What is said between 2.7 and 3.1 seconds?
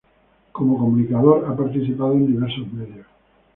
medios.